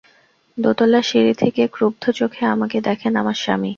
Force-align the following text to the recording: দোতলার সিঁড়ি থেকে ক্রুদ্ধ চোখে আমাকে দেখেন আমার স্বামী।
দোতলার 0.57 1.03
সিঁড়ি 1.03 1.33
থেকে 1.33 1.61
ক্রুদ্ধ 1.67 2.03
চোখে 2.11 2.43
আমাকে 2.45 2.77
দেখেন 2.81 3.13
আমার 3.15 3.37
স্বামী। 3.43 3.69